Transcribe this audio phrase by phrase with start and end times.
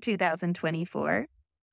[0.00, 1.26] 2024.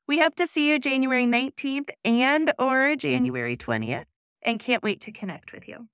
[0.07, 4.05] We hope to see you January 19th and or January 20th
[4.43, 5.87] and can't wait to connect with you.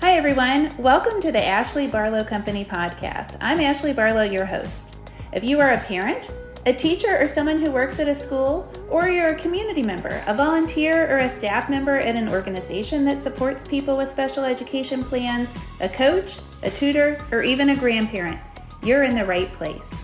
[0.00, 3.36] Hi everyone, welcome to the Ashley Barlow Company podcast.
[3.40, 4.96] I'm Ashley Barlow, your host.
[5.32, 6.30] If you are a parent,
[6.66, 10.34] a teacher, or someone who works at a school, or you're a community member, a
[10.34, 15.54] volunteer, or a staff member at an organization that supports people with special education plans,
[15.80, 18.38] a coach, a tutor, or even a grandparent,
[18.82, 19.94] you're in the right place.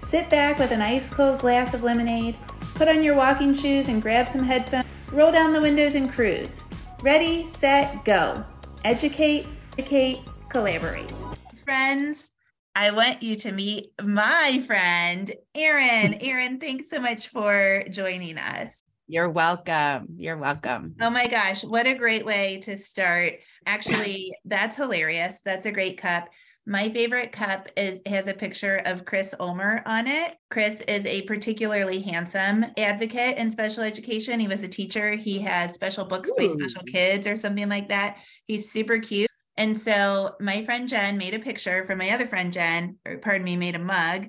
[0.00, 2.36] Sit back with an ice cold glass of lemonade,
[2.74, 6.62] put on your walking shoes and grab some headphones, roll down the windows and cruise.
[7.02, 8.44] Ready, set, go.
[8.84, 9.46] Educate,
[9.78, 11.12] educate, collaborate.
[11.64, 12.28] Friends,
[12.74, 16.22] I want you to meet my friend, Eryn.
[16.26, 18.82] Eryn, thanks so much for joining us.
[19.08, 20.08] You're welcome.
[20.18, 20.96] You're welcome.
[21.00, 23.34] Oh my gosh, what a great way to start.
[23.64, 25.42] Actually, that's hilarious.
[25.42, 26.28] That's a great cup.
[26.68, 30.34] My favorite cup is has a picture of Chris Ulmer on it.
[30.50, 34.40] Chris is a particularly handsome advocate in special education.
[34.40, 35.12] He was a teacher.
[35.12, 36.34] He has special books Ooh.
[36.36, 38.16] by special kids or something like that.
[38.46, 39.30] He's super cute.
[39.56, 43.44] And so my friend Jen made a picture for my other friend Jen, or pardon
[43.44, 44.26] me, made a mug.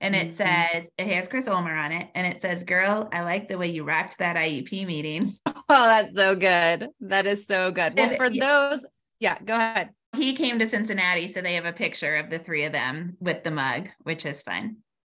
[0.00, 0.76] And it mm-hmm.
[0.76, 2.08] says, it has Chris Ulmer on it.
[2.14, 5.32] And it says, Girl, I like the way you rocked that IEP meeting.
[5.66, 6.88] Oh, that's so good.
[7.00, 7.94] That is so good.
[7.96, 8.84] Well, And- for those,
[9.18, 9.90] yeah, go ahead.
[10.24, 13.44] He came to Cincinnati, so they have a picture of the three of them with
[13.44, 14.78] the mug, which is fun.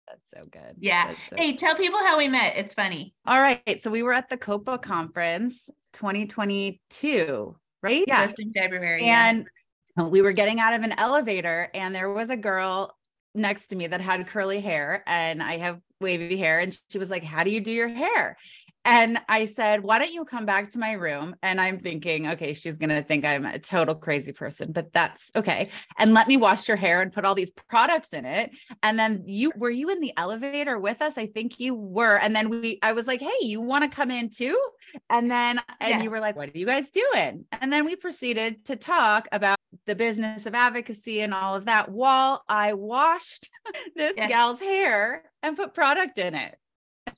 [0.08, 0.76] That's so good.
[0.78, 1.12] Yeah.
[1.28, 2.56] So Hey, tell people how we met.
[2.56, 3.14] It's funny.
[3.26, 3.82] All right.
[3.82, 8.04] So we were at the COPAA conference 2022, right?
[8.06, 8.26] Yeah.
[8.26, 9.04] Just in February.
[9.04, 9.28] yeah.
[9.28, 12.96] And we were getting out of an elevator, and there was a girl
[13.34, 16.60] next to me that had curly hair, and I have wavy hair.
[16.60, 18.38] And she was like, How do you do your hair?
[18.84, 21.34] And I said, Why don't you come back to my room?
[21.42, 25.30] And I'm thinking, okay, she's going to think I'm a total crazy person, but that's
[25.34, 25.70] okay.
[25.98, 28.50] And let me wash your hair and put all these products in it.
[28.82, 31.16] And then you were you in the elevator with us?
[31.16, 32.16] I think you were.
[32.18, 34.60] And then we, I was like, Hey, you want to come in too?
[35.08, 37.46] And then, and you were like, What are you guys doing?
[37.52, 41.90] And then we proceeded to talk about the business of advocacy and all of that
[41.90, 43.48] while I washed
[43.96, 44.28] this Yes.
[44.28, 46.56] gal's hair and put product in it.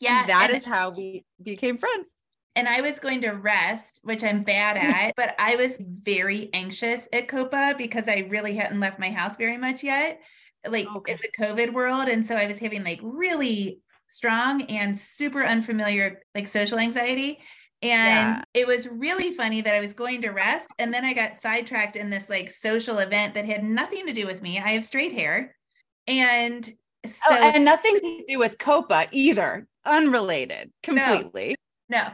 [0.01, 2.07] Yeah, And that and- is how we became friends.
[2.55, 4.77] and I was going to rest, which I'm bad
[5.09, 9.37] at, but I was very anxious at COPAA because I really hadn't left my house
[9.37, 10.21] very much yet,
[10.67, 11.13] like Okay.
[11.13, 12.09] in the COVID world.
[12.09, 17.39] And so I was having like really strong and super unfamiliar like social anxiety.
[17.83, 18.43] And Yeah.
[18.55, 20.69] it was really funny that I was going to rest.
[20.79, 24.27] And then I got sidetracked in this like social event that had nothing to do
[24.27, 24.59] with me.
[24.59, 25.55] I have straight hair.
[26.07, 26.67] And
[27.07, 29.67] oh, so oh, and nothing to do with COPAA either.
[29.87, 31.57] Unrelated completely.
[31.89, 32.05] No.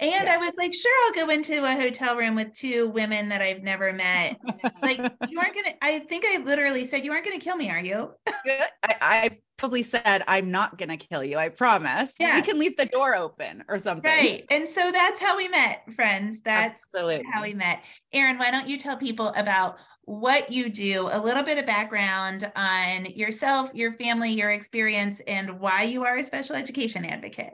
[0.00, 0.32] And Yeah.
[0.32, 3.62] I was like, sure, I'll go into a hotel room with two women that I've
[3.62, 4.38] never met.
[4.80, 4.98] Like,
[5.28, 7.70] you aren't going to, I think I literally said, you aren't going to kill me,
[7.70, 8.10] are you?
[8.26, 11.36] I, I probably said, I'm not going to kill you.
[11.36, 12.14] I promise.
[12.18, 12.36] Yeah.
[12.36, 14.10] We can leave the door open or something.
[14.10, 14.44] Right.
[14.50, 16.40] And so that's how we met, friends.
[16.40, 17.26] That's Absolutely.
[17.30, 17.82] how we met.
[18.14, 19.76] Eryn, why don't you tell people about
[20.08, 25.60] what you do, a little bit of background on yourself, your family, your experience, and
[25.60, 27.52] why you are a special education advocate?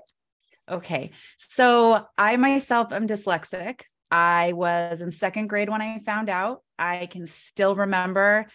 [0.71, 1.11] Okay.
[1.51, 3.83] So I myself am dyslexic.
[4.09, 6.63] I was in second grade when I found out.
[6.79, 8.47] I can still remember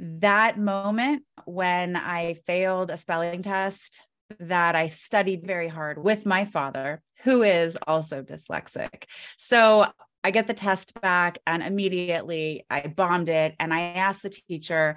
[0.00, 4.00] that moment when I failed a spelling test
[4.40, 9.04] that I studied very hard with my father, who is also dyslexic.
[9.38, 9.86] So
[10.26, 13.54] I get the test back and immediately I bombed it.
[13.60, 14.96] And I asked the teacher,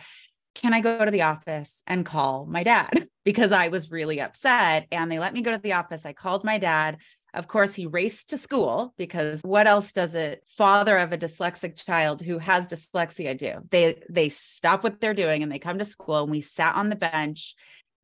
[0.55, 3.07] can I go to the office and call my dad?
[3.25, 4.87] Because I was really upset.
[4.91, 6.03] And they let me go to the office.
[6.03, 6.97] I called my dad.
[7.31, 11.75] Of course, he raced to school because what else does a father of a dyslexic
[11.75, 13.59] child who has dyslexia do?
[13.69, 16.89] They they stop what they're doing and they come to school and we sat on
[16.89, 17.53] the bench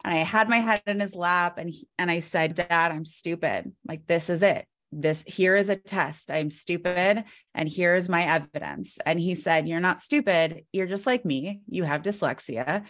[0.04, 3.06] and I had my head in his lap and he, and I said, "Dad, I'm
[3.06, 3.72] stupid.
[3.88, 4.68] Like this is it.
[4.98, 6.32] This here is a test.
[6.32, 10.66] I'm stupid and here's my evidence." And he said, "You're not stupid.
[10.72, 11.62] You're just like me.
[11.68, 12.86] You have dyslexia.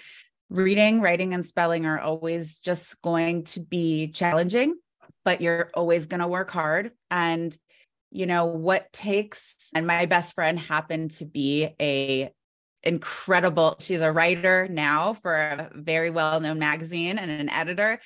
[0.50, 4.76] Reading, writing and spelling are always just going to be challenging,
[5.24, 7.58] but you're always going to work hard and
[8.12, 12.32] you know what takes and my best friend happened to be a
[12.84, 18.00] incredible she's a writer now for a very well-known magazine and an editor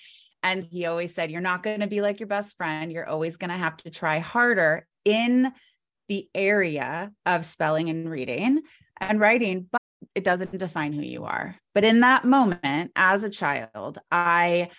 [0.44, 2.91] and he always said you're not going to be like your best friend.
[2.91, 5.51] You're always going to have to try harder in
[6.07, 8.62] the area of spelling and reading
[9.00, 9.81] and writing but
[10.15, 11.56] it doesn't define who you are.
[11.75, 14.69] But in that moment as a child i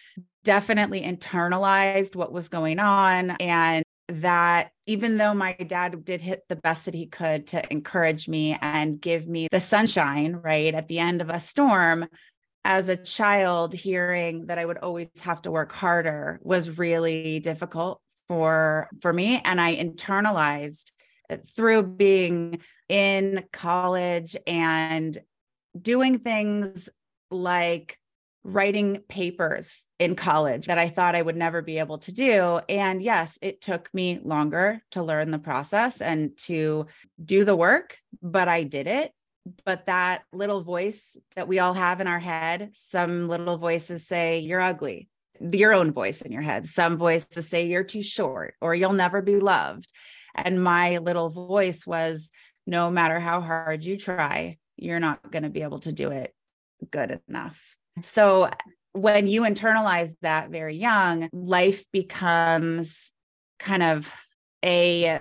[0.44, 6.56] definitely internalized what was going on and that even though my dad did hit the
[6.56, 10.98] best that he could to encourage me and give me the sunshine right at the
[10.98, 12.06] end of a storm
[12.64, 18.00] as a child hearing that i would always have to work harder was really difficult
[18.28, 20.90] for for me and i internalized
[21.54, 25.18] through being in college and
[25.80, 26.88] doing things
[27.30, 27.98] like
[28.42, 32.60] writing papers in college that I thought I would never be able to do.
[32.68, 36.86] And yes, it took me longer to learn the process and to
[37.22, 39.12] do the work, but I did it.
[39.64, 44.40] But that little voice that we all have in our head, some little voices say,
[44.40, 45.08] You're ugly,
[45.40, 46.66] your own voice in your head.
[46.66, 49.92] Some voices say, You're too short or you'll never be loved.
[50.34, 52.30] And my little voice was,
[52.66, 56.34] No matter how hard you try, you're not going to be able to do it
[56.90, 57.60] good enough.
[58.02, 58.50] So
[58.92, 63.12] when you internalize that very young, life becomes
[63.58, 64.10] kind of
[64.64, 65.20] a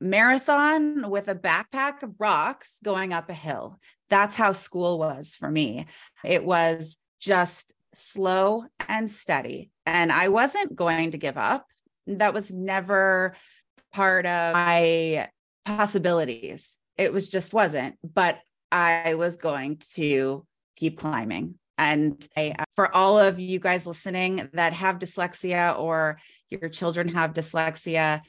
[0.00, 3.78] marathon with a backpack of rocks going up a hill.
[4.08, 5.86] That's how school was for me.
[6.24, 9.70] It was just slow and steady.
[9.86, 11.66] And I wasn't going to give up.
[12.06, 13.34] That was never
[13.92, 15.28] part of my
[15.64, 16.78] possibilities.
[16.96, 18.38] It was just wasn't, but
[18.72, 21.56] I was going to keep climbing.
[21.76, 26.18] And I, for all of you guys listening that have dyslexia or
[26.50, 28.20] your children have dyslexia,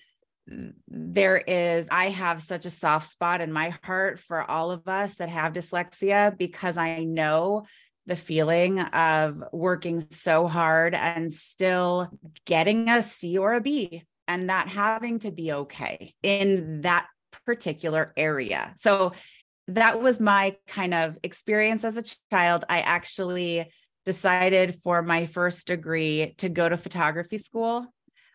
[0.88, 5.16] there is, I have such a soft spot in my heart for all of us
[5.18, 7.66] that have dyslexia because I know
[8.08, 12.10] the feeling of working so hard and still
[12.46, 17.08] getting a C or a B and not having to be okay in that
[17.46, 18.74] particular area.
[18.76, 19.14] So
[19.68, 22.66] that was my kind of experience as a child.
[22.68, 23.72] I actually
[24.06, 27.86] decided for my first degree to go to photography school.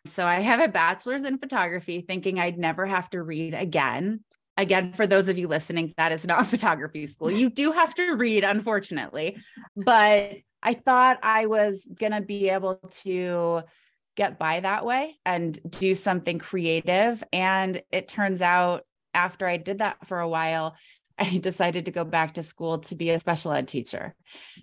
[0.06, 4.20] So I have a bachelor's in photography, thinking I'd never have to read again.
[4.56, 7.30] Again, for those of you listening, that is not photography school.
[7.30, 9.36] You do have to read, unfortunately.
[9.76, 13.62] But I thought I was going to be able to
[14.16, 17.22] get by that way and do something creative.
[17.32, 18.84] And it turns out
[19.14, 20.76] after I did that for a while,
[21.18, 24.14] I decided to go back to school to be a special ed teacher.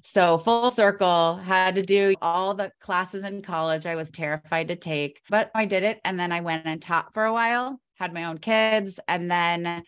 [0.04, 4.76] So, full circle, had to do all the classes in college I was terrified to
[4.76, 6.00] take, but I did it.
[6.06, 9.00] And then I went and taught for a while, had my own kids.
[9.08, 9.84] And then I,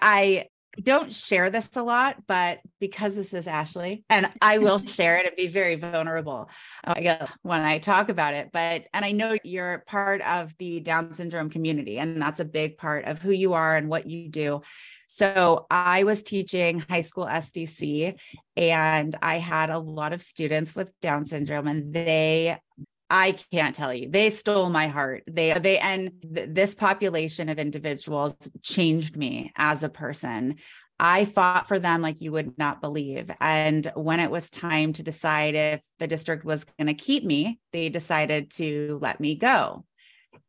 [0.00, 0.46] I
[0.82, 5.26] don't share this a lot, but because this is Ashley, and I will share it
[5.26, 6.50] and be very vulnerable
[6.84, 8.50] uh, when I talk about it.
[8.52, 12.78] But, and I know you're part of the Down syndrome community, and that's a big
[12.78, 14.62] part of who you are and what you do.
[15.06, 18.16] So I was teaching high school SDC
[18.56, 22.58] and I had a lot of students with Down syndrome and they
[23.08, 24.10] I can't tell you.
[24.10, 25.22] They stole my heart.
[25.26, 30.56] They they and th- this population of individuals changed me as a person.
[30.98, 33.30] I fought for them like you would not believe.
[33.40, 37.60] And when it was time to decide if the district was going to keep me,
[37.72, 39.84] they decided to let me go.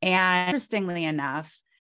[0.02, 1.54] And interestingly enough,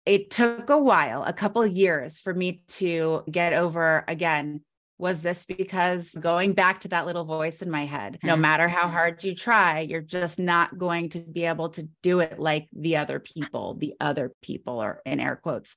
[0.07, 4.63] it took a while, a couple years for me to get over again.
[4.99, 8.43] Was this because going back to that little voice in my head, no mm-hmm.
[8.43, 12.41] matter how hard you try, you're just not going to be able to do it
[12.41, 15.77] like the other people, the other people, or in air quotes.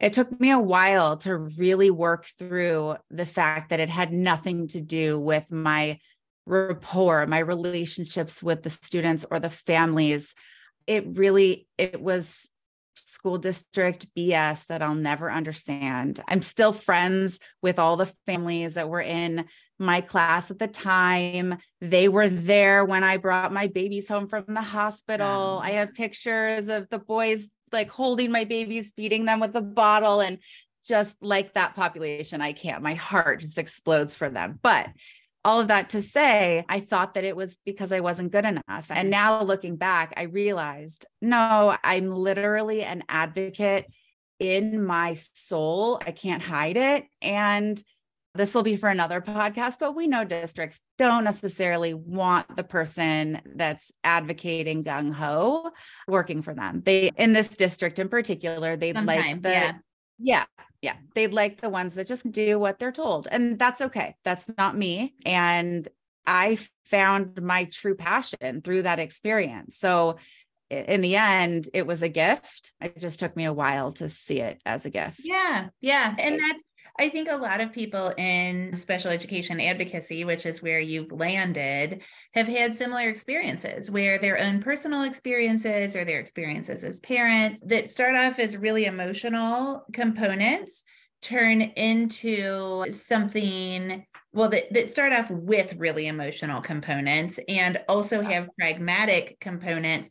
[0.00, 4.68] It took me a while to really work through the fact that it had nothing
[4.68, 5.98] to do with my
[6.46, 10.34] rapport, my relationships with the students or the families.
[10.86, 12.48] It really, it was
[13.04, 16.20] school district BS that I'll never understand.
[16.28, 19.46] I'm still friends with all the families that were in
[19.78, 21.58] my class at the time.
[21.80, 25.60] They were there when I brought my babies home from the hospital.
[25.62, 30.20] I have pictures of the boys like holding my babies, feeding them with a bottle
[30.20, 30.38] and
[30.86, 32.40] just like that population.
[32.40, 34.58] I can't, my heart just explodes for them.
[34.62, 34.88] But
[35.44, 38.86] all of that to say, I thought that it was because I wasn't good enough.
[38.90, 43.86] And now looking back, I realized no, I'm literally an advocate
[44.38, 46.00] in my soul.
[46.04, 47.04] I can't hide it.
[47.22, 47.82] And
[48.36, 53.40] this will be for another podcast, but we know districts don't necessarily want the person
[53.54, 55.70] that's advocating gung ho
[56.08, 56.82] working for them.
[56.84, 59.72] They, in this district in particular, they'd like the, yeah.
[60.18, 60.44] yeah,
[60.84, 63.26] yeah, they'd like the ones that just do what they're told.
[63.30, 64.16] And that's okay.
[64.22, 65.14] That's not me.
[65.24, 65.88] And
[66.26, 69.78] I found my true passion through that experience.
[69.78, 70.16] So
[70.82, 72.72] in the end, it was a gift.
[72.80, 75.20] It just took me a while to see it as a gift.
[75.22, 75.68] Yeah.
[75.80, 76.14] Yeah.
[76.18, 76.62] And that's
[76.98, 82.02] I think a lot of people in special education advocacy, which is where you've landed,
[82.34, 87.90] have had similar experiences where their own personal experiences or their experiences as parents that
[87.90, 90.84] start off as really emotional components
[91.20, 98.48] turn into something well that, that start off with really emotional components and also have
[98.58, 100.10] pragmatic components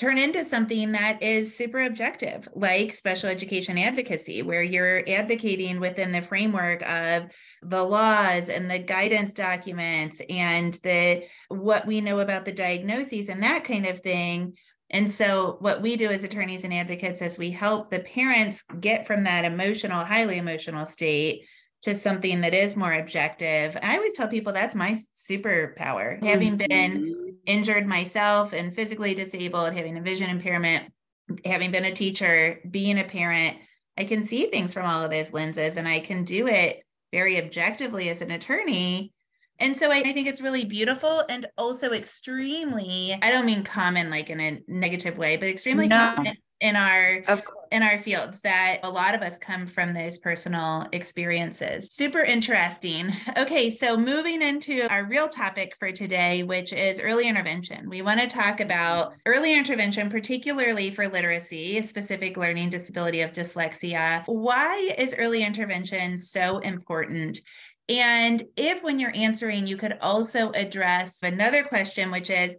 [0.00, 6.10] turn into something that is super objective, like special education advocacy, where you're advocating within
[6.10, 7.24] the framework of
[7.62, 13.42] the laws and the guidance documents and the what we know about the diagnoses and
[13.42, 14.56] that kind of thing.
[14.88, 19.06] And so, what we do as attorneys and advocates is we help the parents get
[19.06, 21.46] from that emotional, highly emotional state
[21.82, 23.76] to something that is more objective.
[23.82, 26.16] I always tell people that's my superpower.
[26.16, 26.26] Mm-hmm.
[26.26, 30.92] Having been injured myself and physically disabled, having a vision impairment,
[31.44, 33.56] having been a teacher, being a parent,
[33.96, 36.82] I can see things from all of those lenses and I can do it
[37.12, 39.12] very objectively as an attorney.
[39.58, 44.10] And so I, I think it's really beautiful and also extremely, I don't mean common
[44.10, 46.12] like in a negative way, but extremely no.
[46.14, 47.24] common in our
[47.72, 51.92] in our fields that a lot of us come from those personal experiences.
[51.92, 53.12] Super interesting.
[53.36, 57.88] Okay, so moving into our real topic for today, which is early intervention.
[57.88, 64.24] We want to talk about early intervention, particularly for literacy, specific learning disability of dyslexia.
[64.26, 67.40] Why is early intervention so important?
[67.88, 72.54] And if when you're answering, you could also address another question, which is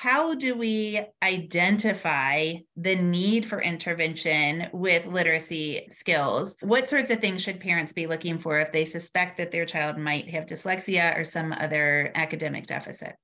[0.00, 6.56] how do we identify the need for intervention with literacy skills?
[6.62, 9.98] What sorts of things should parents be looking for if they suspect that their child
[9.98, 13.14] might have dyslexia or some other academic deficit?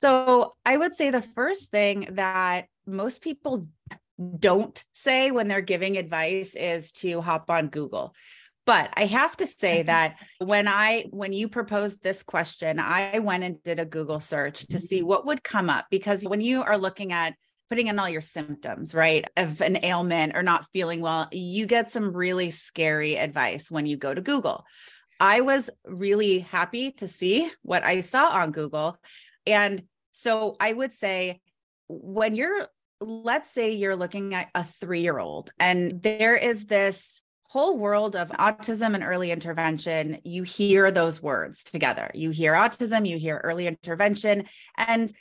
[0.00, 3.66] So, I would say the first thing that most people
[4.38, 8.14] don't say when they're giving advice is to hop on Google.
[8.66, 9.86] But I have to say mm-hmm.
[9.86, 14.66] that when I when you proposed this question, I went and did a Google search
[14.68, 17.34] to see what would come up because when you are looking at
[17.70, 21.88] putting in all your symptoms, right, of an ailment or not feeling well, you get
[21.88, 24.64] some really scary advice when you go to Google.
[25.20, 28.96] I was really happy to see what I saw on Google.
[29.46, 31.40] And so I would say
[31.88, 32.66] when you're
[33.00, 37.19] let's say you're looking at a 3-year-old and there is this
[37.50, 42.08] whole world of autism and early intervention, you hear those words together.
[42.14, 44.44] You hear autism, you hear early intervention.
[44.76, 45.12] And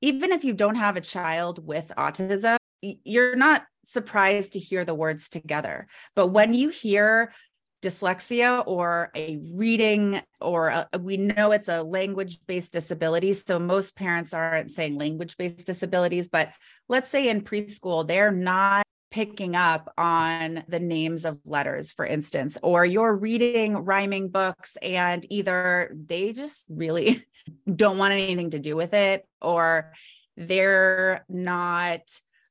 [0.00, 4.94] even if you don't have a child with autism, you're not surprised to hear the
[4.94, 5.86] words together.
[6.16, 7.34] But when you hear
[7.82, 13.94] dyslexia or a reading or a, we know it's a language based disability so most
[13.94, 16.48] parents aren't saying language based disabilities but
[16.88, 22.58] let's say in preschool they're not picking up on the names of letters, for instance,
[22.64, 27.24] or you're reading rhyming books and either they just really
[27.76, 29.92] don't want anything to do with it, or
[30.36, 32.00] they're not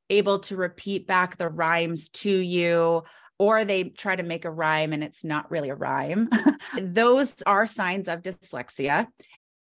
[0.10, 3.04] able to repeat back the rhymes to you,
[3.38, 6.30] or they try to make a rhyme and it's not really a rhyme.
[6.82, 9.08] Those are signs of dyslexia.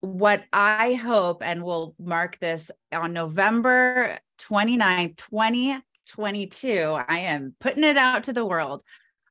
[0.03, 7.85] What I hope, and we'll mark this on November 29, 20 22, I am putting
[7.85, 8.83] it out to the world.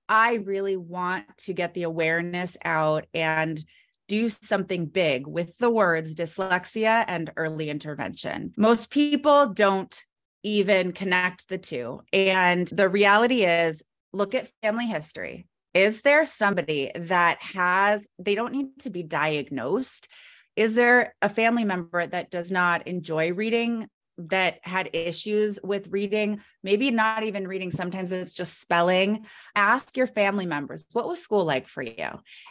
[0.10, 3.64] I really want to get the awareness out and
[4.08, 8.54] do something big with the words dyslexia and early intervention.
[8.58, 10.04] Most people don't
[10.44, 12.02] even connect the two.
[12.12, 15.48] And the reality is, look at family history.
[15.74, 20.10] Is there somebody that has, they don't need to be diagnosed?
[20.58, 26.42] Is there a family member that does not enjoy reading that had issues with reading,
[26.64, 29.26] maybe not even reading, sometimes it's just spelling.
[29.56, 32.10] Ask your family members, what was school like for you?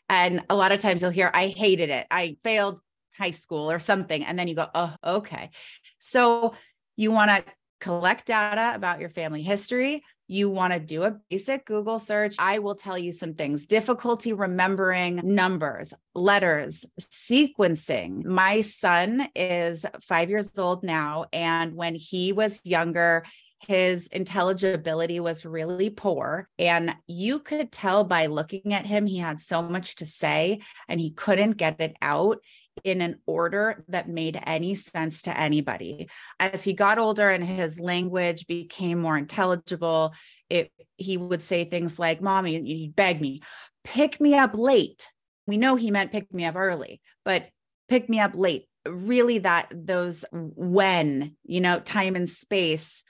[0.09, 2.07] And a lot of times you'll hear, I hated it.
[2.11, 2.81] I failed
[3.16, 4.25] high school or something.
[4.25, 5.51] And then you go, oh, okay.
[5.99, 6.55] So
[6.96, 7.44] you want to
[7.81, 12.61] collect data about your family history you want to do a basic Google search, I
[12.61, 18.25] will tell you some things difficulty remembering numbers, letters, sequencing.
[18.25, 21.27] My son is five years old now.
[21.33, 23.25] And when he was younger,
[23.66, 26.49] his intelligibility was really poor.
[26.59, 31.01] And you could tell by looking at him, he had so much to say and
[31.01, 32.38] he couldn't get it out
[32.85, 36.09] in an order that made any sense to anybody.
[36.38, 40.14] As he got older and his language became more intelligible,
[40.49, 43.40] it he would say things like, Mommy, you beg me,
[43.85, 45.09] pick me up late.
[45.47, 47.49] We know he meant pick me up early, but
[47.88, 48.66] pick me up late.
[48.87, 53.03] Really, that those when, you know, time and space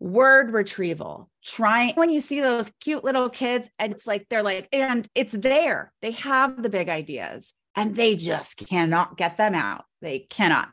[0.00, 4.68] word retrieval trying when you see those cute little kids and it's like they're like
[4.72, 9.84] and it's there they have the big ideas and they just cannot get them out.
[10.00, 10.68] They cannot.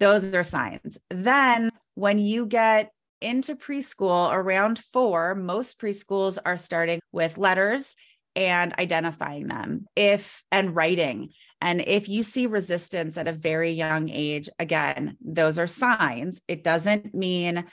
[0.00, 0.98] Those are signs.
[1.10, 7.94] Then, when you get into preschool around four, most preschools are starting with letters
[8.36, 11.30] and identifying them if and writing
[11.62, 16.62] and if you see resistance at a very young age again those are signs it
[16.62, 17.64] doesn't mean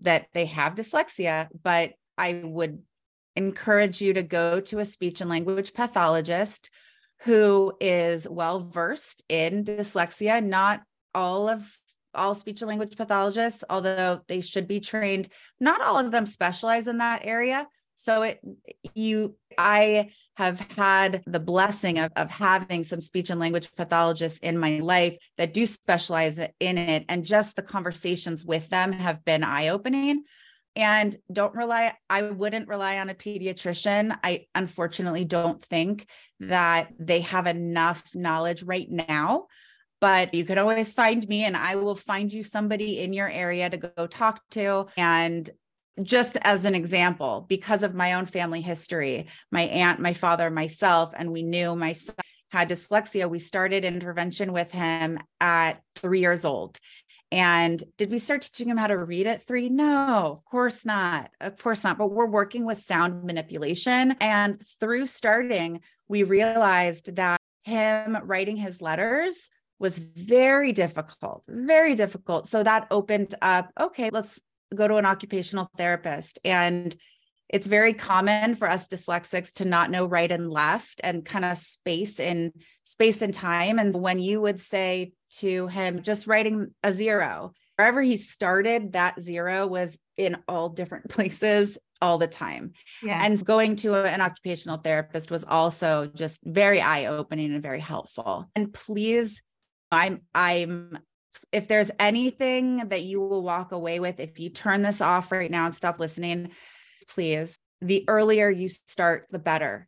[0.00, 2.82] that they have dyslexia but i would
[3.36, 6.68] encourage you to go to a speech and language pathologist
[7.22, 10.44] who is well versed in dyslexia.
[10.44, 10.82] Not
[11.14, 11.68] all of
[12.14, 15.28] all speech and language pathologists, although they should be trained,
[15.60, 17.66] not all of them specialize in that area.
[17.94, 18.40] So it
[18.94, 24.56] you I have had the blessing of, of having some speech and language pathologists in
[24.56, 27.04] my life that do specialize in it.
[27.08, 30.22] And just the conversations with them have been eye-opening
[30.78, 34.16] and don't rely i wouldn't rely on a pediatrician.
[34.22, 36.06] I unfortunately don't think
[36.40, 39.46] that they have enough knowledge right now
[40.00, 43.68] but you could always find me and i will find you somebody in your area
[43.68, 44.86] to go talk to.
[44.96, 45.50] And
[46.00, 51.12] just as an example because of my own family history my aunt my father myself
[51.16, 52.14] and we knew my son
[52.50, 56.78] had dyslexia we started intervention with him at 3 years old
[57.30, 59.68] and did we start teaching him how to read at three?
[59.68, 61.30] No, of course not.
[61.40, 61.98] Of course not.
[61.98, 64.16] But we're working with sound manipulation.
[64.20, 72.48] And through starting, we realized that him writing his letters was very difficult, very difficult.
[72.48, 74.40] So that opened up, okay, let's
[74.74, 76.38] go to an occupational therapist.
[76.44, 76.96] And
[77.48, 81.56] it's very common for us dyslexics to not know right and left and kind of
[81.56, 82.52] space in
[82.84, 83.78] space and time.
[83.78, 89.20] And when you would say to him, just writing a zero, wherever he started, that
[89.20, 92.72] zero was in all different places all the time.
[93.02, 93.20] Yeah.
[93.24, 98.48] And going to an occupational therapist was also just very eye-opening and very helpful.
[98.54, 99.42] And please,
[99.90, 100.98] I'm I'm
[101.52, 105.50] if there's anything that you will walk away with, if you turn this off right
[105.50, 106.50] now and stop listening,
[107.08, 109.86] please, the earlier you start, the better.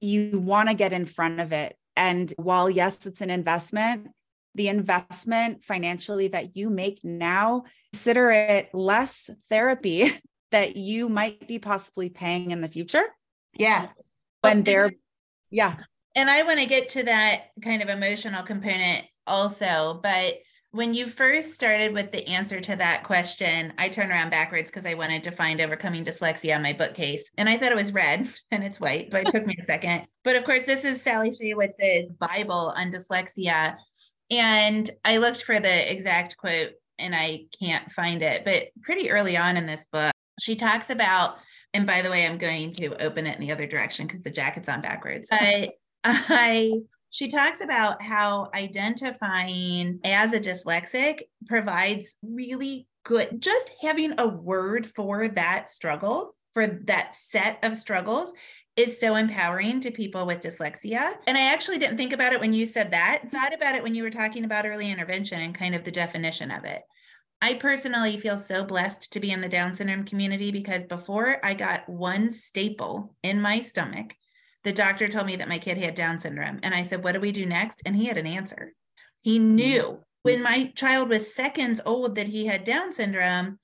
[0.00, 1.76] You want to get in front of it.
[1.96, 4.08] And while, yes, it's an investment,
[4.54, 10.12] the investment financially that you make now, consider it less therapy
[10.50, 13.04] that you might be possibly paying in the future.
[13.56, 13.88] Yeah.
[14.42, 14.92] When they're,
[15.50, 15.76] yeah.
[16.14, 20.38] And I want to get to that kind of emotional component also, but
[20.72, 24.86] when you first started with the answer to that question, I turned around backwards because
[24.86, 27.30] I wanted to find overcoming dyslexia on my bookcase.
[27.36, 29.12] And I thought it was red and it's white.
[29.12, 30.06] So it took me a second.
[30.24, 33.76] But of course, this is Sally Shaywitz's Bible on dyslexia.
[34.30, 38.42] And I looked for the exact quote and I can't find it.
[38.44, 41.36] But pretty early on in this book, she talks about,
[41.74, 44.30] and by the way, I'm going to open it in the other direction because the
[44.30, 45.28] jacket's on backwards.
[45.30, 45.70] I,
[46.04, 46.80] I
[47.12, 54.86] she talks about how identifying as a dyslexic provides really good, just having a word
[54.86, 58.32] for that struggle, for that set of struggles
[58.76, 61.12] is so empowering to people with dyslexia.
[61.26, 63.30] And I actually didn't think about it when you said that.
[63.30, 66.50] Thought about it when you were talking about early intervention and kind of the definition
[66.50, 66.80] of it.
[67.42, 71.52] I personally feel so blessed to be in the Down syndrome community because before I
[71.52, 74.14] got one staple in my stomach,
[74.64, 76.60] the doctor told me that my kid had Down syndrome.
[76.62, 77.82] And I said, What do we do next?
[77.84, 78.72] And he had an answer.
[79.22, 79.54] He mm-hmm.
[79.54, 83.58] knew when my child was seconds old that he had Down syndrome.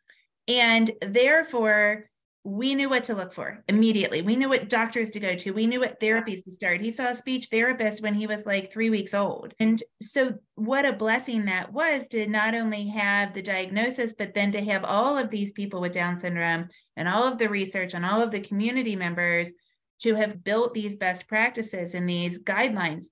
[0.48, 2.08] And therefore,
[2.44, 4.22] we knew what to look for immediately.
[4.22, 5.50] We knew what doctors to go to.
[5.50, 6.80] We knew what therapies to start.
[6.80, 9.52] He saw a speech therapist when he was like three weeks old.
[9.60, 14.50] And so, what a blessing that was to not only have the diagnosis, but then
[14.52, 18.06] to have all of these people with Down syndrome and all of the research and
[18.06, 19.52] all of the community members
[20.00, 23.06] to have built these best practices and these guidelines.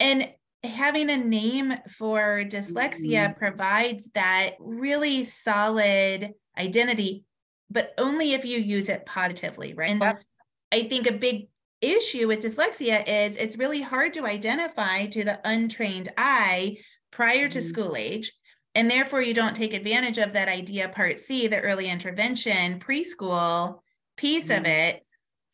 [0.00, 0.28] And
[0.62, 3.38] having a name for dyslexia mm-hmm.
[3.38, 7.24] provides that really solid identity,
[7.70, 9.90] but only if you use it positively, right?
[9.90, 10.02] And
[10.72, 11.48] I think a big
[11.80, 16.78] issue with dyslexia is it's really hard to identify to the untrained eye
[17.10, 17.68] prior to mm-hmm.
[17.68, 18.32] school age.
[18.76, 23.78] And therefore, you don't take advantage of that IDEA part C, the early intervention preschool
[24.16, 24.60] piece mm-hmm.
[24.60, 25.03] of it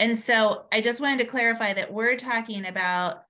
[0.00, 3.22] and so I just wanted to clarify that we're talking about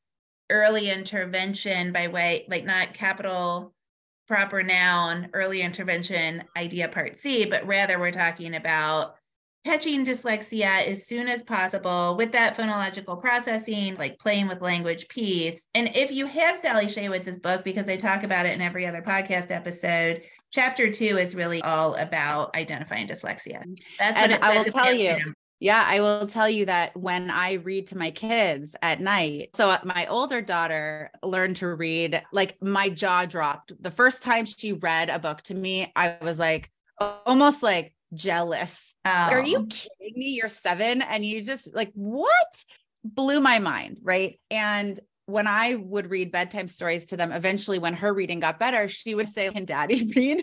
[0.48, 3.74] early intervention by way, like not capital
[4.26, 9.16] proper noun, early intervention IDEA part C, but rather we're talking about
[9.64, 15.66] catching dyslexia as soon as possible with that phonological processing, like playing with language piece.
[15.74, 19.02] And if you have Sally Shaywitz's book, because I talk about it in every other
[19.02, 23.62] podcast episode, chapter two is really all about identifying dyslexia.
[23.98, 25.18] That's what and I will tell you.
[25.60, 29.50] Yeah, I will tell you that when I read to my kids at night.
[29.54, 33.72] So my older daughter learned to read, like my jaw dropped.
[33.78, 38.94] The first time she read a book to me, I was like almost like jealous.
[39.04, 39.10] Oh.
[39.10, 39.66] Are you oh.
[39.68, 40.30] kidding me?
[40.30, 42.64] You're seven and you just like, what?
[43.04, 43.98] Blew my mind.
[44.02, 44.40] Right.
[44.50, 48.88] And when I would read bedtime stories to them, eventually when her reading got better,
[48.88, 50.42] she would say, Can daddy read?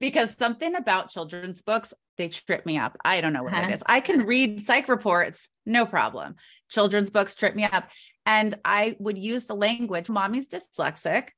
[0.00, 2.96] Because something about children's books they trip me up.
[3.04, 3.68] I don't know what uh-huh.
[3.68, 3.82] it is.
[3.86, 6.34] I can read psych reports, no problem.
[6.68, 7.88] Children's books trip me up.
[8.26, 11.28] And I would use the language, mommy's dyslexic,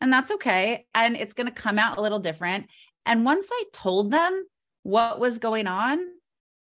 [0.00, 0.86] and that's okay.
[0.94, 2.66] And it's going to come out a little different.
[3.06, 4.44] And once I told them
[4.82, 6.00] what was going on,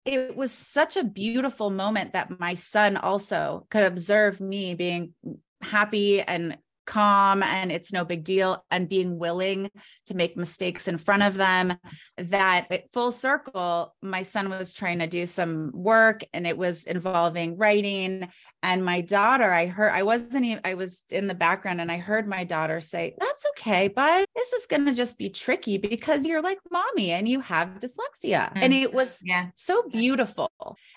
[0.06, 5.12] it was such a beautiful moment that my son also could observe me being
[5.60, 9.70] happy and calm and it's no big deal and being willing
[10.06, 11.76] to make mistakes in front of them
[12.16, 17.56] that full circle my son was trying to do some work and it was involving
[17.58, 18.28] writing.
[18.62, 21.98] And my daughter i heard i wasn't even i was in the background and i
[21.98, 26.26] heard my daughter say that's okay but this is going to just be tricky because
[26.26, 28.48] you're like mommy and you have dyslexia.
[28.48, 28.58] Mm-hmm.
[28.58, 29.50] and it was yeah.
[29.54, 30.50] so beautiful.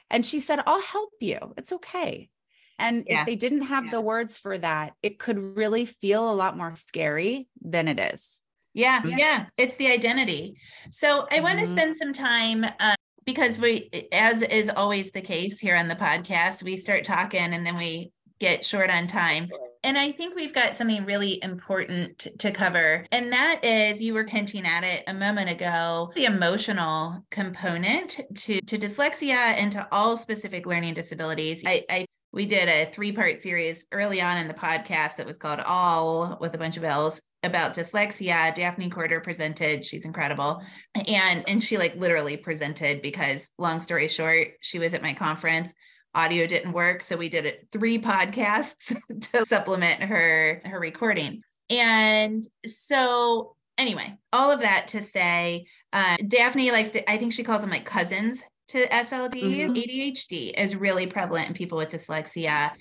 [0.10, 1.38] And she said i'll help you.
[1.58, 2.30] It's okay
[2.80, 3.22] and yeah.
[3.22, 3.92] if they didn't have yeah.
[3.92, 8.42] the words for that, it could really feel a lot more scary than it is.
[8.74, 9.46] Yeah, yeah, yeah.
[9.58, 10.56] It's the identity.
[10.92, 11.44] So I mm-hmm.
[11.44, 15.88] want to spend some time uh, because we, as is always the case here on
[15.88, 19.50] the podcast, we start talking and then we get short on time.
[19.84, 24.26] and I think we've got something really important to cover, and that is you were
[24.26, 30.18] hinting at it a moment ago the emotional component to, to dyslexia and to all
[30.18, 31.64] specific learning disabilities.
[31.66, 35.38] I, I we did a three part series early on in the podcast that was
[35.38, 38.54] called All with a bunch of L's about dyslexia.
[38.54, 39.86] Daphne Corder presented.
[39.86, 40.62] She's incredible.
[41.08, 45.74] And and she like literally presented because long story short, she was at my conference.
[46.14, 47.02] Audio didn't work.
[47.04, 48.96] So we did it three podcasts
[49.32, 51.42] to supplement her her recording.
[51.70, 57.44] And so anyway, all of that to say, uh, Daphne likes to, I think she
[57.44, 59.74] calls them like cousins to SLD, mm-hmm.
[59.74, 62.72] ADHD is really prevalent in people with dyslexia,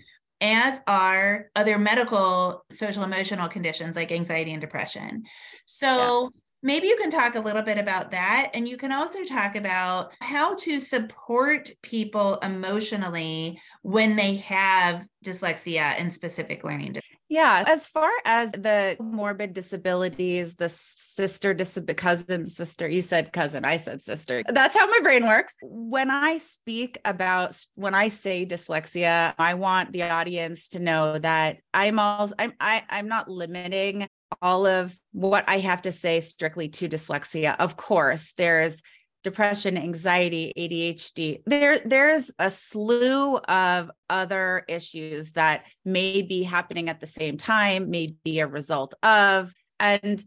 [0.40, 5.24] as are other medical social emotional conditions like anxiety and depression.
[5.66, 5.86] So,
[6.32, 6.40] yeah.
[6.60, 8.50] Maybe you can talk a little bit about that.
[8.52, 15.94] And you can also talk about how to support people emotionally when they have dyslexia
[16.00, 16.96] and specific learning.
[17.28, 23.66] Yeah, as far as the morbid disabilities, the sister disability, cousin, sister, you said cousin,
[23.66, 24.42] I said sister.
[24.48, 25.54] That's how my brain works.
[25.62, 31.58] When I speak about, when I say dyslexia, I want the audience to know that
[31.74, 34.08] I'm also, I'm, I, I'm not limiting
[34.40, 37.56] all of what I have to say strictly to dyslexia.
[37.58, 38.82] Of course, there's
[39.24, 41.42] depression, anxiety, ADHD.
[41.46, 47.90] There, there's a slew of other issues that may be happening at the same time,
[47.90, 49.52] may be a result of.
[49.80, 50.22] And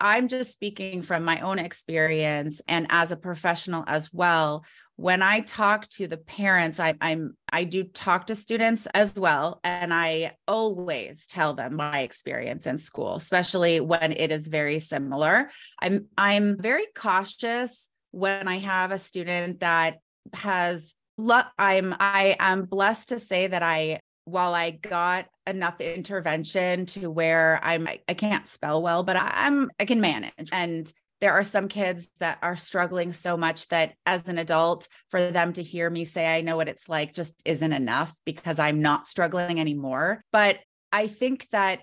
[0.00, 4.64] I'm just speaking from my own experience and as a professional as well
[4.96, 9.60] when I talk to the parents, I, I'm I do talk to students as well,
[9.64, 15.50] and I always tell them my experience in school, especially when it is very similar.
[15.80, 19.98] I'm I'm very cautious when I have a student that
[20.32, 20.94] has
[21.58, 27.60] I'm I am blessed to say that I while I got enough intervention to where
[27.62, 30.50] I'm I can't spell well, but I'm I can manage.
[30.52, 35.30] And there are some kids that are struggling so much that as an adult for
[35.30, 38.82] them to hear me say i know what it's like just isn't enough because i'm
[38.82, 40.22] not struggling anymore.
[40.32, 40.58] But
[40.90, 41.82] i think that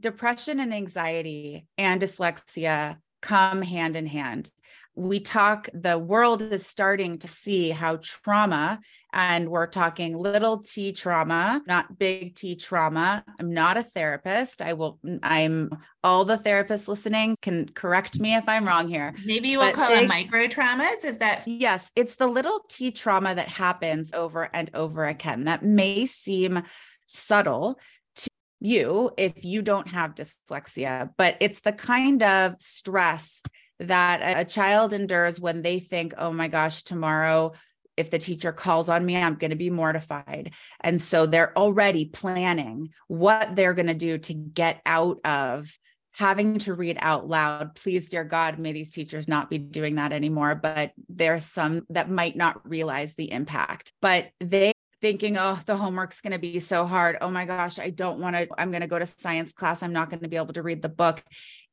[0.00, 4.50] depression and anxiety and dyslexia come hand in hand
[4.94, 8.78] we talk the world is starting to see how trauma
[9.12, 13.24] and we're talking little t trauma not big t trauma.
[13.40, 14.60] I'm not a therapist.
[14.60, 15.70] I will i'm
[16.04, 19.88] all the therapists listening can correct me if i'm wrong here maybe you will call
[19.88, 24.70] them micro traumas is that yes it's the little t trauma that happens over and
[24.74, 26.62] over again that may seem
[27.06, 27.78] subtle
[28.14, 28.28] to
[28.60, 33.42] you if you don't have dyslexia but it's the kind of stress
[33.82, 37.52] that a child endures when they think, oh my gosh, tomorrow,
[37.96, 40.52] if the teacher calls on me, I'm going to be mortified.
[40.80, 45.70] And so they're already planning what they're going to do to get out of
[46.12, 47.74] having to read out loud.
[47.74, 50.54] Please, dear God, may these teachers not be doing that anymore.
[50.54, 55.76] But there are some that might not realize the impact, but they thinking, oh, the
[55.76, 57.16] homework's going to be so hard.
[57.20, 59.82] Oh my gosh, I don't want to, I'm going to go to science class.
[59.82, 61.22] I'm not going to be able to read the book.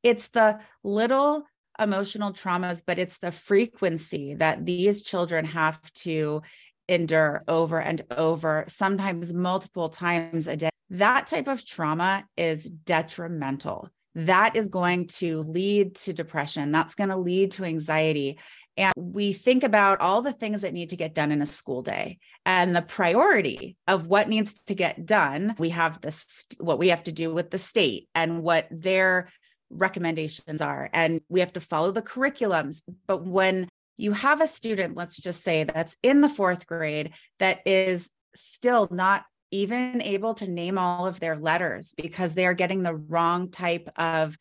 [0.02, 1.44] It's the little
[1.80, 6.42] emotional traumas, but it's the frequency that these children have to
[6.88, 10.70] endure over and over, sometimes multiple times a day.
[10.90, 13.90] That type of trauma is detrimental.
[14.16, 16.72] That is going to lead to depression.
[16.72, 18.40] That's going to lead to anxiety.
[18.76, 21.82] And we think about all the things that need to get done in a school
[21.82, 25.54] day and the priority of what needs to get done.
[25.60, 29.30] We have this, what we have to do with the state and what their
[29.70, 32.82] recommendations are and we have to follow the curriculums.
[33.08, 37.60] But when you have a student let's just say that's in the fourth grade that
[37.66, 42.84] is still not even able to name all of their letters because they are getting
[42.84, 44.38] the wrong type of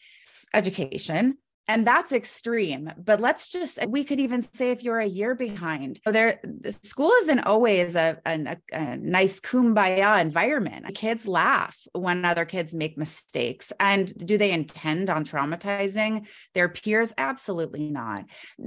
[0.55, 1.37] education
[1.69, 6.01] and that's extreme but let's just we could even say if you're a year behind
[6.07, 10.95] there the school isn't always a, a, a, nice kumbaya environment.
[10.95, 13.73] Kids laugh when other kids make mistakes.
[13.81, 17.13] And do they intend on traumatizing their peers?
[17.19, 18.25] Absolutely not.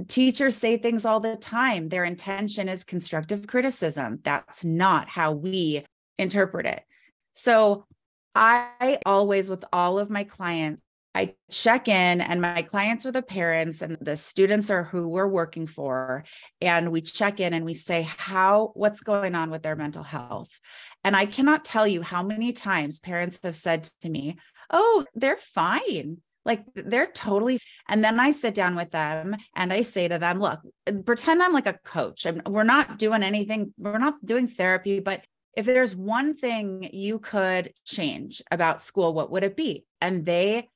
[0.08, 1.88] Teachers say things all the time.
[1.88, 4.20] Their intention is constructive criticism.
[4.22, 5.84] That's not how we
[6.18, 6.82] interpret it.
[7.32, 7.86] So
[8.34, 10.82] I always, with all of my clients,
[11.14, 15.28] I check in, and my clients are the parents, and the students are who we're
[15.28, 16.24] working for.
[16.60, 20.48] And we check in and we say, How, what's going on with their mental health?
[21.04, 24.38] And I cannot tell you how many times parents have said to me,
[24.70, 26.18] Oh, they're fine.
[26.44, 27.60] Like they're totally.
[27.88, 30.60] And then I sit down with them and I say to them, Look,
[31.04, 32.24] pretend I'm like a coach.
[32.24, 35.22] and we're not doing anything, we're not doing therapy, but
[35.54, 39.84] if there's one thing you could change about school, what would it be?
[40.00, 40.68] And they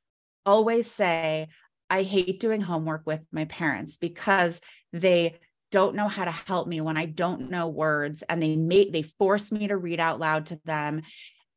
[0.46, 1.48] always say,
[1.90, 4.60] I hate doing homework with my parents because
[4.92, 5.38] they
[5.70, 9.02] don't know how to help me when I don't know words and they make they
[9.02, 11.02] force me to read out loud to them.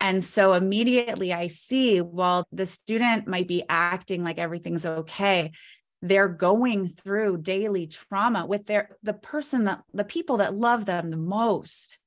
[0.02, 5.52] And so immediately I see, well, the student might be acting like everything's okay.
[6.02, 11.12] They're going through daily trauma with their the person that the people that love them
[11.12, 11.97] the most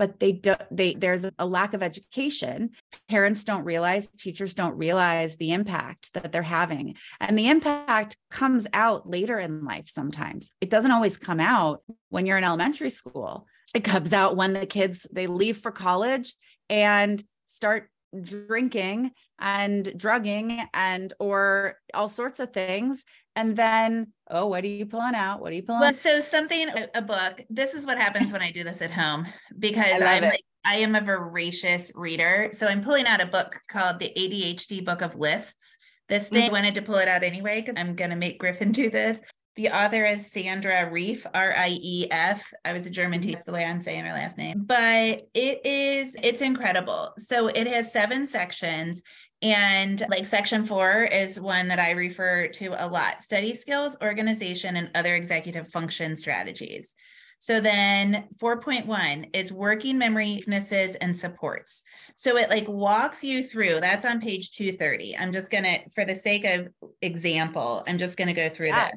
[0.00, 2.70] but they don't they there's a lack of education.
[3.10, 6.94] Parents don't realize teachers don't realize the impact that they're having.
[7.20, 10.52] And the impact comes out later in life sometimes.
[10.62, 13.46] It doesn't always come out when you're in elementary school.
[13.74, 16.34] It comes out when the kids they leave for college
[16.70, 17.89] and start
[18.22, 23.04] drinking and drugging and or all sorts of things.
[23.36, 25.40] And then oh what are you pulling out?
[25.40, 28.50] What are you pulling well so something a book this is what happens when i
[28.50, 29.26] do this at home
[29.58, 32.50] because i'm like i am a voracious reader.
[32.52, 35.76] So i'm pulling out a book called the adhd book of lists.
[36.08, 36.54] This thing mm-hmm.
[36.54, 39.20] I wanted to pull it out anyway because i'm going to make griffin do this
[39.60, 42.50] the author is Sandra Rief, R I E F.
[42.64, 44.62] I was a German teacher, that's the way I'm saying her last name.
[44.64, 47.12] But it is, it's incredible.
[47.18, 49.02] So it has seven sections.
[49.42, 54.76] And like section four is one that I refer to a lot study skills, organization,
[54.76, 56.94] and other executive function strategies.
[57.38, 61.82] So then 4.1 is working memory weaknesses and supports.
[62.14, 65.18] So it like walks you through, that's on page 230.
[65.18, 66.68] I'm just going to, for the sake of
[67.02, 68.90] example, I'm just going to go through yeah.
[68.90, 68.94] that.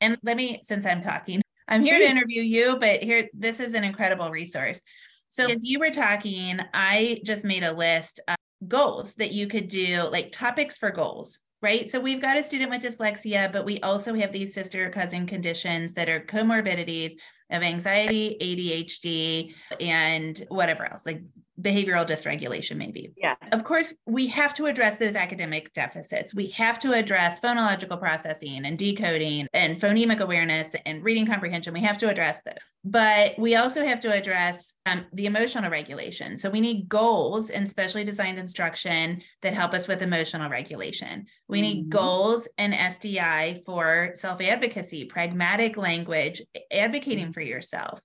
[0.00, 3.74] And let me, since I'm talking, I'm here to interview you, but here, this is
[3.74, 4.80] an incredible resource.
[5.28, 9.68] So as you were talking, I just made a list of goals that you could
[9.68, 11.90] do, like topics for goals, right?
[11.90, 15.92] So we've got a student with dyslexia, but we also have these sister cousin conditions
[15.94, 17.12] that are comorbidities
[17.50, 21.22] of anxiety, ADHD, and whatever else, like
[21.60, 23.12] behavioral dysregulation, maybe.
[23.16, 23.34] Yeah.
[23.52, 26.34] Of course, we have to address those academic deficits.
[26.34, 31.74] We have to address phonological processing and decoding and phonemic awareness and reading comprehension.
[31.74, 32.58] We have to address that.
[32.84, 36.38] But we also have to address um, the emotional regulation.
[36.38, 41.26] So we need goals and specially designed instruction that help us with emotional regulation.
[41.48, 41.88] We need mm-hmm.
[41.90, 46.40] goals and SDI for self advocacy, pragmatic language,
[46.72, 48.00] advocating for yourself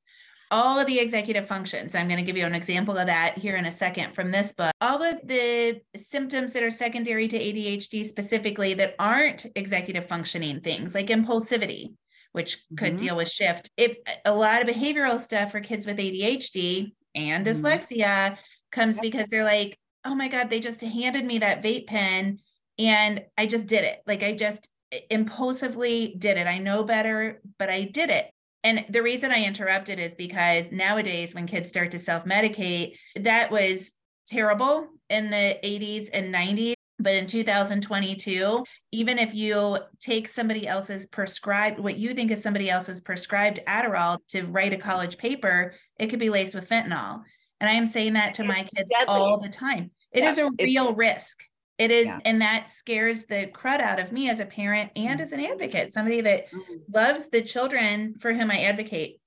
[0.54, 1.96] all of the executive functions.
[1.96, 4.52] I'm going to give you an example of that here in a second from this
[4.52, 4.72] book.
[4.82, 10.94] All of the symptoms that are secondary to ADHD specifically that aren't executive functioning things
[10.94, 11.96] like impulsivity,
[12.34, 12.98] which could mm-hmm.
[12.98, 13.72] deal with shift.
[13.78, 17.66] If a lot of behavioral stuff for kids with ADHD and mm-hmm.
[17.66, 18.38] dyslexia
[18.72, 22.38] comes because they're like, oh my God, they just handed me that vape pen
[22.78, 24.04] and I just did it.
[24.06, 24.70] Like I just
[25.10, 26.46] impulsively did it.
[26.46, 28.30] I know better, but I did it.
[28.64, 33.52] And the reason I interrupted is because nowadays, when kids start to self medicate, that
[33.52, 33.94] was
[34.28, 36.74] terrible in the 80s and 90s.
[37.00, 42.70] But in 2022, even if you take somebody else's prescribed, what you think is somebody
[42.70, 47.22] else's prescribed Adderall to write a college paper, it could be laced with fentanyl.
[47.60, 49.92] And I am saying that to my kids all the time.
[50.14, 51.44] It yeah, is a real risk.
[51.78, 52.20] It is, yeah.
[52.26, 55.24] and that scares the crud out of me as a parent and mm.
[55.24, 56.60] as an advocate, somebody that mm.
[56.94, 59.20] loves the children for whom I advocate.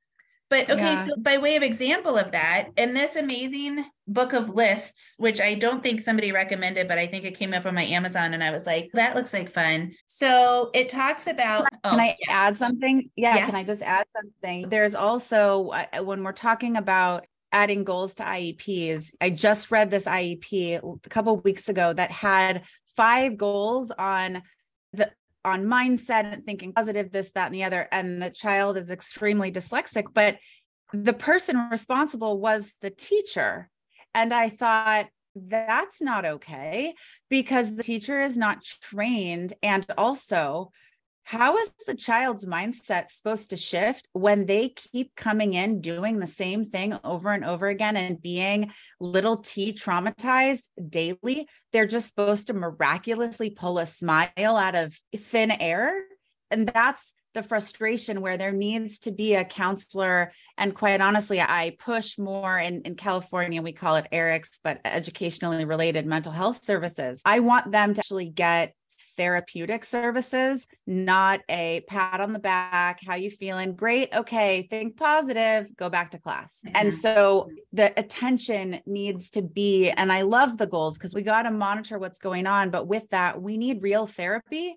[0.48, 1.06] But okay, yeah.
[1.06, 5.54] so by way of example of that, in this amazing book of lists, which I
[5.54, 8.52] don't think somebody recommended, but I think it came up on my Amazon and I
[8.52, 9.92] was like, that looks like fun.
[10.06, 11.66] So it talks about.
[11.82, 12.46] Can oh, I yeah.
[12.46, 13.10] add something?
[13.16, 14.68] Yeah, yeah, Can I just add something?
[14.68, 19.14] There's also, when we're talking about adding goals to IEPs.
[19.20, 22.62] I just read this IEP a couple weeks ago that had
[22.96, 24.42] five goals on
[24.92, 25.10] the
[25.44, 27.88] on mindset and thinking positive, this, that, and the other.
[27.92, 30.38] And the child is extremely dyslexic, but
[30.92, 33.70] the person responsible was the teacher.
[34.14, 35.06] And I thought,
[35.36, 36.94] that's not okay
[37.28, 39.52] because the teacher is not trained.
[39.62, 40.72] And also,
[41.26, 46.26] how is the child's mindset supposed to shift when they keep coming in doing the
[46.28, 51.48] same thing over and over again and being little t traumatized daily?
[51.72, 56.04] They're just supposed to miraculously pull a smile out of thin air.
[56.52, 60.30] And that's the frustration where there needs to be a counselor.
[60.56, 65.64] And quite honestly, I push more in, in California, we call it ERMHS, but educationally
[65.64, 67.20] related mental health services.
[67.24, 68.74] I want them to actually get
[69.16, 73.74] therapeutic services, not a pat on the back, how you feeling?
[73.74, 74.14] Great.
[74.14, 76.60] Okay, think positive, go back to class.
[76.66, 76.76] Mm-hmm.
[76.76, 81.42] And so the attention needs to be and I love the goals because we got
[81.42, 84.76] to monitor what's going on, but with that, we need real therapy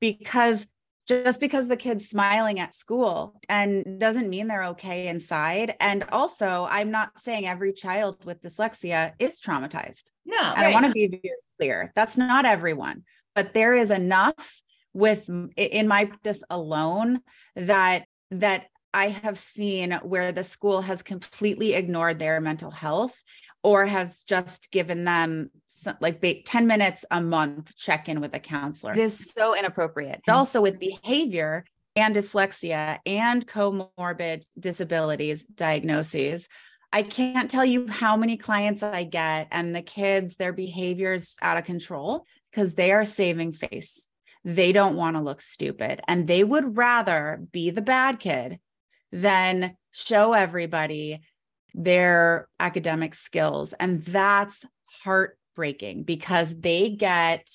[0.00, 0.66] because
[1.06, 5.74] just because the kid's smiling at school and doesn't mean they're okay inside.
[5.80, 10.04] And also, I'm not saying every child with dyslexia is traumatized.
[10.24, 10.66] No, and right.
[10.66, 11.92] I want to be very clear.
[11.94, 13.04] That's not everyone,
[13.34, 14.60] but there is enough
[14.92, 17.20] with in my practice alone
[17.56, 23.14] that that I have seen where the school has completely ignored their mental health
[23.64, 25.50] or has just given them
[26.00, 28.92] like 10 minutes a month check in with a counselor.
[28.92, 30.20] It is so inappropriate.
[30.20, 30.30] Mm-hmm.
[30.30, 31.64] Also, with behavior
[31.96, 36.48] and dyslexia and comorbid disabilities diagnoses,
[36.94, 41.34] I can't tell you how many clients I get and the kids, their behavior is
[41.42, 44.06] out of control because they are saving face.
[44.44, 48.60] They don't want to look stupid and they would rather be the bad kid
[49.10, 51.22] than show everybody
[51.74, 53.72] their academic skills.
[53.72, 54.64] And that's
[55.02, 57.48] heartbreaking because they get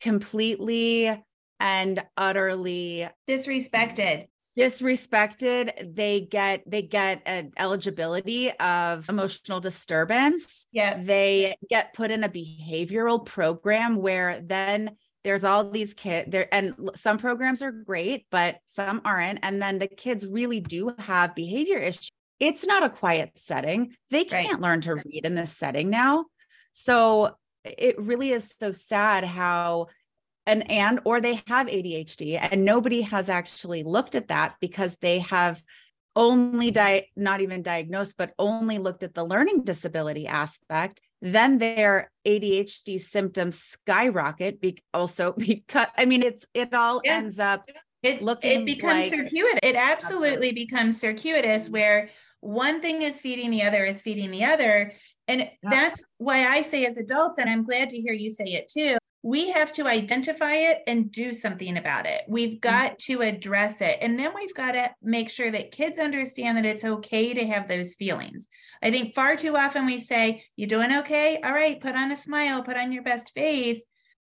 [0.00, 1.20] completely
[1.58, 11.56] and utterly disrespected disrespected they get they get an eligibility of emotional disturbance yeah they
[11.68, 17.18] get put in a behavioral program where then there's all these kids there and some
[17.18, 22.10] programs are great but some aren't and then the kids really do have behavior issues
[22.40, 23.94] it's not a quiet setting.
[24.10, 24.60] They can't right.
[24.60, 26.26] learn to read in this setting now.
[26.72, 29.86] So it really is so sad how
[30.46, 35.20] and and or they have ADHD and nobody has actually looked at that because they
[35.20, 35.62] have
[36.16, 42.10] only di- not even diagnosed but only looked at the learning disability aspect then their
[42.26, 47.16] ADHD symptoms skyrocket be- also because I mean it's it all yeah.
[47.16, 47.68] ends up
[48.02, 52.10] it looking it becomes like, circuitous it absolutely, becomes circuitous where
[52.44, 54.92] one thing is feeding the other is feeding the other.
[55.26, 55.70] And yeah.
[55.70, 58.98] that's why I say, as adults, and I'm glad to hear you say it too,
[59.24, 62.24] we have to identify it and do something about it.
[62.28, 62.68] We've mm-hmm.
[62.68, 63.96] got to address it.
[64.02, 67.66] And then we've got to make sure that kids understand that it's okay to have
[67.66, 68.48] those feelings.
[68.82, 71.40] I think far too often we say, You doing okay?
[71.42, 73.82] All right, put on a smile, put on your best face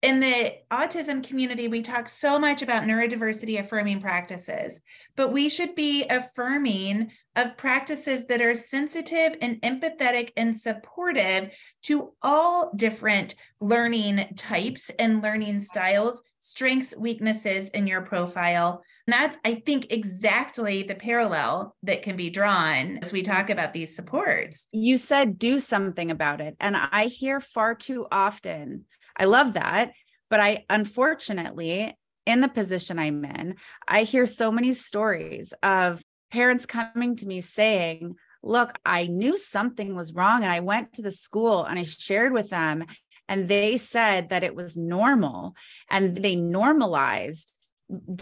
[0.03, 4.81] in the autism community, we talk so much about neurodiversity affirming practices,
[5.17, 11.51] but we should be affirming of practices that are sensitive and empathetic and supportive
[11.85, 18.83] to all different learning types and learning styles, strengths, weaknesses in your profile.
[19.07, 23.73] And that's, I think, exactly the parallel that can be drawn as we talk about
[23.73, 24.69] these supports.
[24.73, 26.57] You said do something about it.
[26.61, 28.85] And I hear far too often
[29.19, 29.93] I love that.
[30.31, 36.67] But I, unfortunately, in the position I'm in, I hear so many stories of parents
[36.67, 40.45] coming to me saying, Look, I knew something was wrong.
[40.45, 42.85] And I went to the school and I shared with them,
[43.29, 45.55] and they said that it was normal.
[45.91, 47.53] And they normalized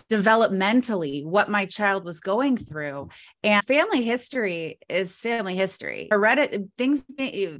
[0.09, 3.09] developmentally what my child was going through
[3.43, 7.03] and family history is family history heredit things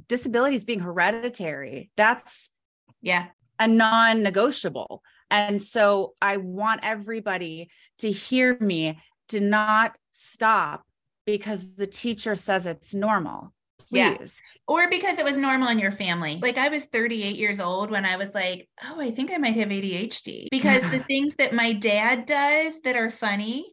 [0.07, 2.49] disabilities being hereditary that's
[3.01, 3.27] yeah.
[3.59, 5.01] A non negotiable.
[5.29, 7.69] And so I want everybody
[7.99, 10.83] to hear me to not stop
[11.25, 13.53] because the teacher says it's normal.
[13.79, 13.91] Please.
[13.91, 14.27] Yeah.
[14.67, 16.39] Or because it was normal in your family.
[16.41, 19.55] Like I was 38 years old when I was like, oh, I think I might
[19.55, 23.65] have ADHD because the things that my dad does that are funny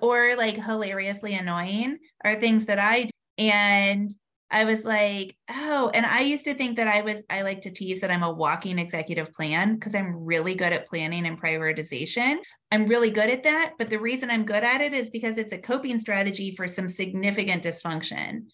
[0.00, 3.10] or like hilariously annoying are things that I do.
[3.38, 4.10] And
[4.50, 7.70] I was like, oh, and I used to think that I was, I like to
[7.70, 12.36] tease that I'm a walking executive plan because I'm really good at planning and prioritization.
[12.72, 13.74] I'm really good at that.
[13.78, 16.88] But the reason I'm good at it is because it's a coping strategy for some
[16.88, 18.46] significant dysfunction.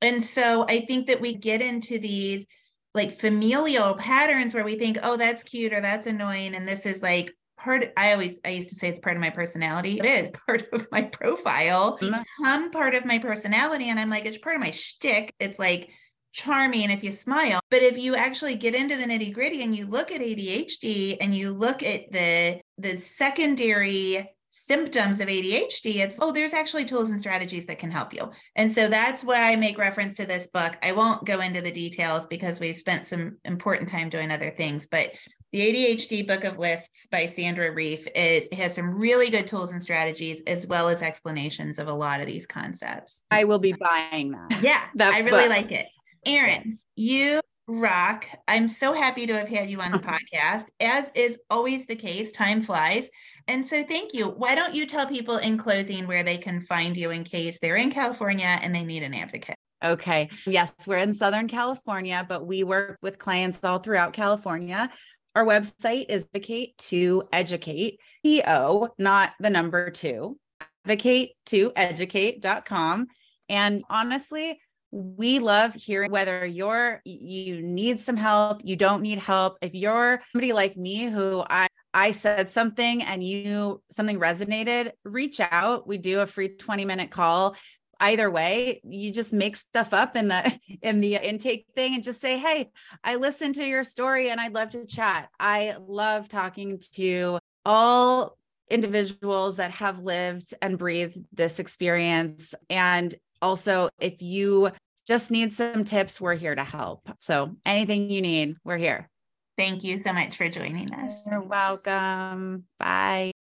[0.00, 2.46] And so I think that we get into these
[2.94, 6.54] like familial patterns where we think, oh, that's cute or that's annoying.
[6.54, 9.30] And this is like part i always i used to say it's part of my
[9.30, 12.16] personality it is part of my profile mm-hmm.
[12.40, 15.88] become part of my personality and i'm like it's part of my shtick it's like
[16.32, 19.86] charming if you smile but if you actually get into the nitty gritty and you
[19.86, 26.30] look at adhd and you look at the the secondary symptoms of ADHD, it's, oh,
[26.30, 28.30] there's actually tools and strategies that can help you.
[28.54, 30.76] And so that's why I make reference to this book.
[30.82, 34.86] I won't go into the details because we've spent some important time doing other things,
[34.86, 35.12] but
[35.52, 39.82] the ADHD Book of Lists by Sandra Rief is has some really good tools and
[39.82, 43.22] strategies as well as explanations of a lot of these concepts.
[43.30, 44.62] I will be buying that.
[44.62, 45.50] Yeah, that I really book.
[45.50, 45.86] like it.
[46.26, 48.26] Eryn, you rock.
[48.48, 49.98] I'm so happy to have had you on the
[50.32, 50.64] podcast.
[50.80, 53.10] As is always the case, time flies.
[53.46, 54.28] And so thank you.
[54.28, 57.76] Why don't you tell people in closing where they can find you in case they're
[57.76, 59.56] in California and they need an advocate?
[59.84, 60.30] Okay.
[60.46, 64.88] Yes, we're in Southern California, but we work with clients all throughout California.
[65.34, 70.38] Our website is advocate to educate, T-O, not the number two,
[70.84, 73.06] advocate to educate.com.
[73.48, 74.60] And honestly,
[74.90, 79.56] we love hearing whether you're you need some help, you don't need help.
[79.62, 85.40] If you're somebody like me who I I said something and you something resonated, reach
[85.40, 85.86] out.
[85.86, 87.56] We do a free 20 minute call.
[88.02, 92.20] Either way, you just make stuff up in the in the intake thing and just
[92.20, 92.70] say, "Hey,
[93.04, 98.36] I listened to your story and I'd love to chat." I love talking to all
[98.68, 104.70] individuals that have lived and breathed this experience and also if you
[105.06, 107.08] just need some tips, we're here to help.
[107.18, 109.10] So anything you need, we're here.
[109.58, 111.12] Thank you so much for joining us.
[111.26, 112.64] You're welcome.
[112.78, 113.32] Bye.